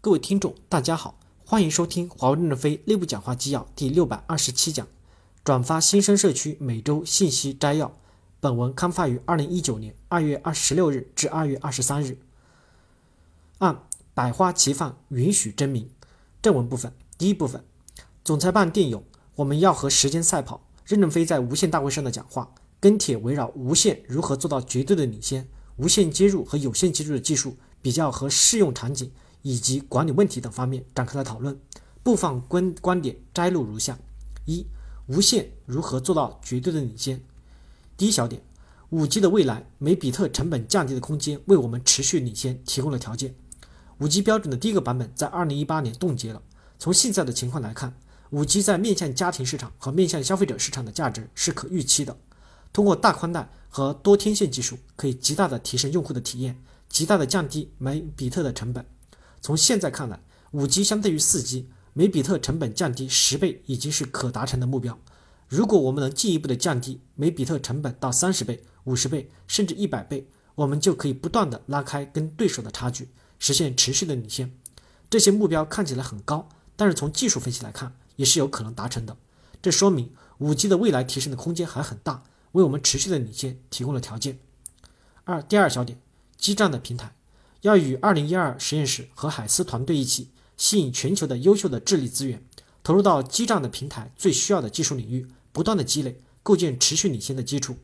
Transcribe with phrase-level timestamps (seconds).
[0.00, 4.86] 各位听众，大家好，欢迎收听华为任正非内部讲话纪要第六百二十七讲，
[5.42, 7.92] 转发新生社区每周信息摘要。
[8.38, 12.16] 本文刊发于二零一九年二月二十六日至二月二十三日。
[13.58, 13.82] 按
[14.14, 15.90] 百花齐放，允许真名。
[16.40, 17.64] 正文部分，第一部分，
[18.22, 19.02] 总裁办电邮，
[19.34, 20.60] 我们要和时间赛跑。
[20.86, 29.10] 任正非在无线大会上的讲话，跟帖围绕无线如何做到绝对的领先，无线接入和有线接入的技术比较和适用场景。
[29.48, 31.58] 以及管理问题等方面展开了讨论，
[32.02, 33.98] 部分观观点摘录如下：
[34.44, 34.66] 一、
[35.06, 37.18] 无线如何做到绝对的领先？
[37.96, 38.42] 第一小点，
[38.90, 43.34] 五 G 的未来每比特成本降低的空间为我们持续领先提供了条件。
[44.00, 46.42] 五 G 标准的第一个版本在二零一八年冻结了。
[46.78, 52.14] 从现在的情况来看，五 G 在面向家庭市场和面向消费者市场的价值是可预期的。
[52.70, 58.84] 通过大宽带和多天线技术，可以极大的提升用户的体验，极大的降低每比特的成本。
[59.40, 60.20] 从现在看来，
[60.50, 64.98] 五 G 相对于四 G，每比特成本降低十倍已经是可达成的目标。
[65.48, 74.52] 如果我们能进一步的降低每比特成本到三十倍、五十倍，甚至一百倍，我们就可以不断的拉开跟对手的差距，实现持续的领先。
[75.08, 79.16] 这些目标看起来很高，但是从技术分析来看，也是有可能达成的。
[79.62, 84.38] 这说明五 G 的未来提升的空间还很大，为我们持续的领先提供了条件。
[85.24, 85.98] 二，第二小点，
[86.36, 87.14] 基站的平台。
[87.62, 92.42] 要与二零一二实验室和海思团队一起，吸引全球的优秀的智力资源，
[92.82, 97.76] 投入到基站的平台最需要的技术领域，不断的积累，构建持续领先的基础。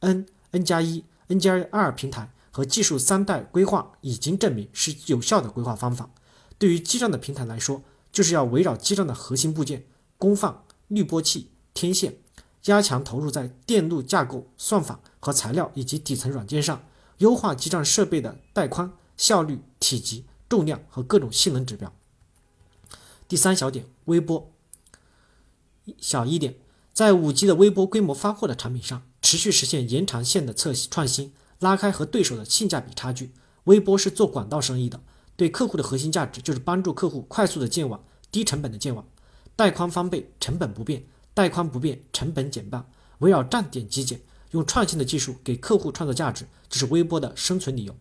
[0.00, 6.10] N N 加一 N 加二平台和技术三代规划已经证明是有效的规划方法。
[6.58, 12.16] 对于基站的平台来说，就是要围绕基站的核心部件功放、滤波器、天线，
[12.62, 16.84] 加强投入在电路架构、算法和材料以及底层软件上，
[17.18, 18.92] 优化基站设备的带宽。
[19.16, 21.92] 效率、体积、重量和各种性能指标。
[23.28, 24.52] 第三小点，微波。
[25.98, 26.56] 小一点，
[26.92, 33.32] 在五 G 的微波规模发货的产品上，持续实现延长线的测创新，拉开和对手的性价比差距。
[33.64, 35.00] 微波是做管道生意的，
[35.36, 39.06] 对客户的核心价值就是帮助客户快速的建网、低成本的建网。
[39.56, 41.00] 带宽翻倍，成本不变；
[41.32, 42.88] 带宽不变，成本减半。
[43.18, 47.96] 围绕站点极简，用创新的技术给客户创造价值，这是微波的生存理由。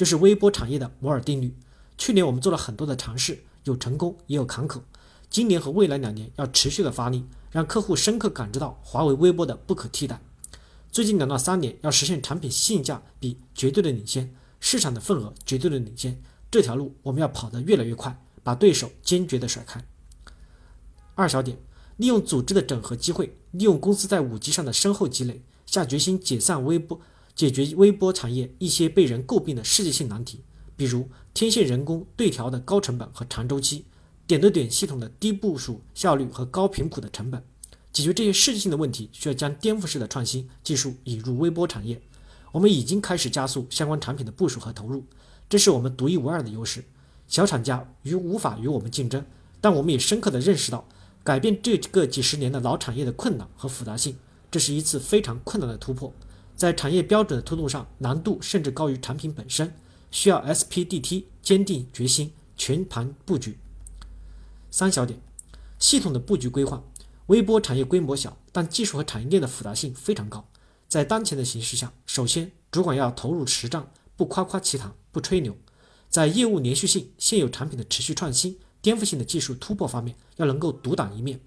[0.00, 1.54] 就是微波产业的摩尔定律。
[1.98, 4.80] 去年我们做了很多的尝试，有成功也有坎坷。
[5.28, 10.18] 今年和未来两年要持续的发力，让客户深刻感知到华为微波的不可替代。
[10.90, 16.18] 最近两到三年要实现产品性价比绝对的领先，市场的份额绝对的领先。
[16.50, 19.84] 这条路我们要跑得越来越快，把对手坚决的甩开。
[21.14, 21.58] 二小点，
[21.98, 26.98] 利用组织的整合机会，利用公司在五 G 上的深厚积累，下决心解散微波。
[27.34, 30.40] 解决微波产业一些被人诟病的世界性难题，
[30.76, 33.84] 比如天线人工对调的高成本和长周期，
[34.26, 37.42] 点对点系统的低部署效率和高频谱的成本。
[37.92, 42.00] 解决这些世界性的问题，需要将颠覆式的创新技术引入微波产业。
[42.52, 45.04] 我们已经开始加速相关产品的部署和投入，
[45.48, 46.84] 这是我们独一无二的优势。
[47.26, 49.24] 小厂家与无法与我们竞争，
[49.60, 50.86] 但我们也深刻地认识到
[51.22, 54.16] 改变这个几十年的老产业的困难和复杂性，
[54.50, 56.12] 这是一次非常困难的突破。
[56.60, 59.74] 在产业标准的推动上，难度甚至高于产品本身，
[60.10, 63.58] 需要 SPDT 坚定决心，全盘布局。
[64.70, 65.18] 三小点，
[65.78, 66.84] 系统的布局规划。
[67.28, 70.46] 微波产业规模小，但技术和产业链的复杂性非常高。
[70.86, 75.56] 在当前的形势下，首先主管要投入实战，不夸夸其谈，不吹牛。
[76.10, 81.40] 在业务连续性、现有产品的持续创新、颠覆性的技术突破方面，要能够独当一面。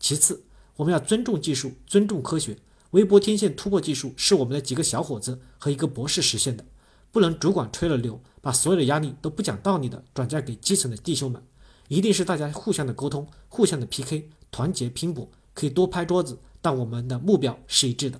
[0.00, 0.42] 其次，
[0.74, 2.58] 我们要尊重技术，尊重科学。
[2.96, 6.64] 微波天线突破技术是我们的几个小伙子和一个博士实现的，
[7.12, 11.42] 不能主管吹了牛，把所有的压力都不讲道理的转嫁给基层的弟兄们，
[11.88, 18.18] 一定是大家互相的沟通，互相的 PK，团结拼搏，可以多拍桌子，但我们的目标是一致的。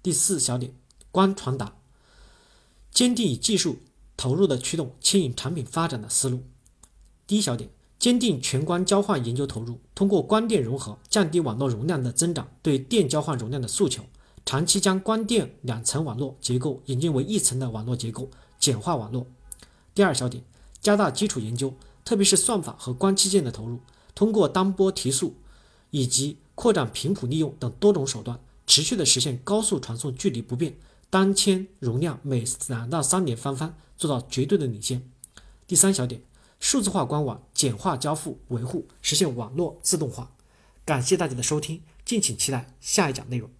[0.00, 0.72] 第四小点，
[1.10, 1.78] 光传达，
[2.92, 3.80] 坚定以技术
[4.16, 6.44] 投入的驱动牵引产品发展的思路。
[7.26, 7.70] 第一小点。
[7.98, 14.04] 坚定全光交换研究投入，通过光电融合降低网络容量的增长对电交换容量的诉求，
[14.46, 18.30] 长期将光电两层网络结构引进为一层的网络结构，
[18.60, 19.26] 简化网络。
[19.94, 20.44] 第二小点，
[20.80, 21.74] 加大基础研究，
[22.04, 23.80] 特别是算法和光器件的投入，
[24.14, 25.34] 通过单波提速
[25.90, 30.76] 以及扩展频谱利用等多种手段，持续的实现高速传送距离不变，
[31.10, 35.02] 单千容量每两到三年翻番，做到绝对的领先。
[35.66, 36.22] 第三小点。
[36.60, 40.32] 数字化官网，简化交付维护，实现网络自动化。
[40.84, 43.50] 感谢大家的收听，敬请期待下一讲内容。